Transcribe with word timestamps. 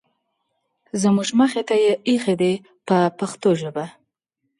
زموږ 1.01 1.29
مخې 1.39 1.63
ته 1.67 1.75
یې 1.83 1.91
اېښي 2.07 2.35
دي 2.41 2.53
په 2.87 2.97
پښتو 3.19 3.49
ژبه. 3.61 3.85